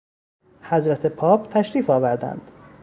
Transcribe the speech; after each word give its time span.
حضرت 0.61 1.05
پاپ 1.05 1.47
تشریف 1.53 1.89
آوردند. 1.89 2.51